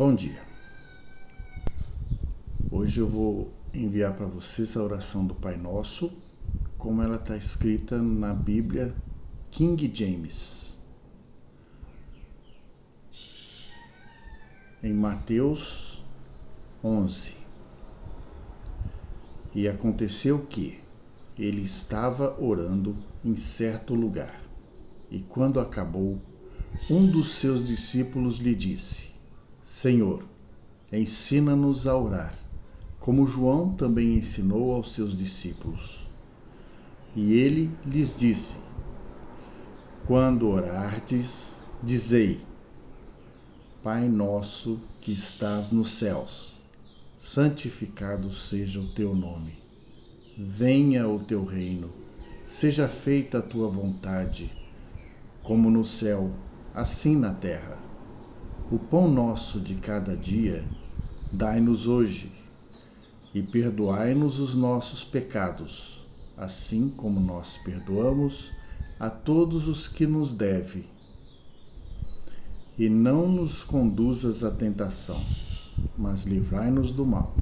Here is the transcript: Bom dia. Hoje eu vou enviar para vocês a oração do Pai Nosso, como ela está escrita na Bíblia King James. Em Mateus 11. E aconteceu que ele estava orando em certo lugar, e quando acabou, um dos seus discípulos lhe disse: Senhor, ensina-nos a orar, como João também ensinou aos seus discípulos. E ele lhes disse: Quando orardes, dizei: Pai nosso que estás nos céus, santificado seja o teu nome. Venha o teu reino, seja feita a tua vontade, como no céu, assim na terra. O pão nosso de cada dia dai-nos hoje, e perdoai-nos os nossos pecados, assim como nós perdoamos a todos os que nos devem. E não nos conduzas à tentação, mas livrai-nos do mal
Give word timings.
Bom 0.00 0.14
dia. 0.14 0.42
Hoje 2.70 3.00
eu 3.00 3.06
vou 3.06 3.52
enviar 3.74 4.16
para 4.16 4.24
vocês 4.24 4.74
a 4.74 4.82
oração 4.82 5.26
do 5.26 5.34
Pai 5.34 5.58
Nosso, 5.58 6.10
como 6.78 7.02
ela 7.02 7.16
está 7.16 7.36
escrita 7.36 7.98
na 7.98 8.32
Bíblia 8.32 8.94
King 9.50 9.90
James. 9.92 10.78
Em 14.82 14.94
Mateus 14.94 16.02
11. 16.82 17.34
E 19.54 19.68
aconteceu 19.68 20.46
que 20.46 20.80
ele 21.38 21.60
estava 21.60 22.42
orando 22.42 22.96
em 23.22 23.36
certo 23.36 23.94
lugar, 23.94 24.40
e 25.10 25.18
quando 25.20 25.60
acabou, 25.60 26.18
um 26.88 27.06
dos 27.06 27.32
seus 27.32 27.62
discípulos 27.62 28.38
lhe 28.38 28.54
disse: 28.54 29.09
Senhor, 29.72 30.24
ensina-nos 30.92 31.86
a 31.86 31.96
orar, 31.96 32.34
como 32.98 33.24
João 33.24 33.72
também 33.72 34.16
ensinou 34.16 34.74
aos 34.74 34.92
seus 34.92 35.16
discípulos. 35.16 36.08
E 37.14 37.34
ele 37.34 37.70
lhes 37.86 38.16
disse: 38.16 38.58
Quando 40.08 40.48
orardes, 40.48 41.62
dizei: 41.80 42.40
Pai 43.80 44.08
nosso 44.08 44.80
que 45.00 45.12
estás 45.12 45.70
nos 45.70 45.92
céus, 45.92 46.60
santificado 47.16 48.34
seja 48.34 48.80
o 48.80 48.88
teu 48.88 49.14
nome. 49.14 49.56
Venha 50.36 51.08
o 51.08 51.20
teu 51.20 51.44
reino, 51.44 51.90
seja 52.44 52.88
feita 52.88 53.38
a 53.38 53.42
tua 53.42 53.68
vontade, 53.68 54.50
como 55.44 55.70
no 55.70 55.84
céu, 55.84 56.28
assim 56.74 57.14
na 57.14 57.32
terra. 57.32 57.89
O 58.70 58.78
pão 58.78 59.10
nosso 59.10 59.58
de 59.58 59.74
cada 59.74 60.16
dia 60.16 60.64
dai-nos 61.32 61.88
hoje, 61.88 62.30
e 63.34 63.42
perdoai-nos 63.42 64.38
os 64.38 64.54
nossos 64.54 65.02
pecados, 65.02 66.06
assim 66.36 66.88
como 66.88 67.18
nós 67.18 67.58
perdoamos 67.58 68.52
a 68.98 69.10
todos 69.10 69.66
os 69.66 69.88
que 69.88 70.06
nos 70.06 70.32
devem. 70.32 70.84
E 72.78 72.88
não 72.88 73.28
nos 73.28 73.64
conduzas 73.64 74.44
à 74.44 74.52
tentação, 74.52 75.20
mas 75.98 76.22
livrai-nos 76.22 76.92
do 76.92 77.04
mal 77.04 77.34